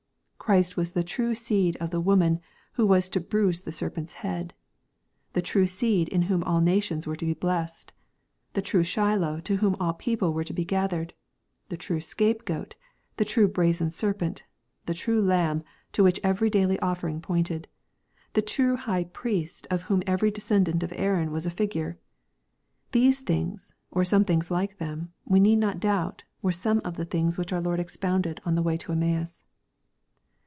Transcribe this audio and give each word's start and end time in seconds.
Christ 0.41 0.75
was 0.75 0.91
the 0.91 1.03
true 1.03 1.33
seed 1.33 1.77
of 1.77 1.91
the 1.91 2.01
woman 2.01 2.41
who 2.73 2.85
was 2.85 3.07
to 3.09 3.21
bruise 3.21 3.61
the 3.61 3.71
serpent's 3.71 4.11
head,— 4.13 4.53
the 5.33 5.41
true 5.41 5.67
seed 5.67 6.09
in 6.09 6.23
whom 6.23 6.43
all 6.43 6.59
nations 6.59 7.07
were 7.07 7.15
to 7.15 7.25
be 7.25 7.33
blessed,— 7.33 7.93
the 8.53 8.61
true 8.61 8.83
Shiloh 8.83 9.39
to 9.41 9.57
whom 9.57 9.77
the 9.79 9.93
people 9.93 10.33
were 10.33 10.43
to 10.43 10.51
be 10.51 10.65
gathered,— 10.65 11.13
the 11.69 11.77
true 11.77 12.01
scape 12.01 12.43
goat,— 12.43 12.75
the 13.17 13.23
true 13.23 13.47
brazen 13.47 13.91
serpent,— 13.91 14.43
the 14.87 14.93
true 14.93 15.21
Lamb 15.21 15.63
to 15.93 16.03
which 16.03 16.19
every 16.21 16.49
daily 16.49 16.77
offering 16.79 17.21
pointed,— 17.21 17.69
the 18.33 18.41
true 18.41 18.75
High 18.75 19.05
Priest 19.05 19.67
of 19.71 19.83
whom 19.83 20.03
every 20.05 20.31
descendant 20.31 20.83
of 20.83 20.91
Aaron 20.97 21.31
was 21.31 21.45
a 21.45 21.49
figure. 21.49 21.97
These 22.91 23.21
things, 23.21 23.73
or 23.89 24.03
some 24.03 24.25
thing 24.25 24.41
like 24.49 24.79
them, 24.79 25.13
we 25.23 25.39
need 25.39 25.59
not 25.59 25.79
doubt, 25.79 26.25
were 26.41 26.51
some 26.51 26.79
of 26.83 26.97
the 26.97 27.05
things 27.05 27.37
which 27.37 27.53
our 27.53 27.61
Lord 27.61 27.79
expounded 27.79 28.41
in 28.45 28.55
the 28.55 28.63
way 28.63 28.75
to 28.75 28.91
Emmaus. 28.91 29.43